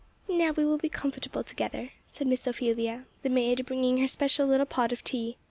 [0.27, 4.65] "Now we will be comfortable together," said Miss Ophelia, the maid bringing her special little
[4.65, 5.37] pot of tea.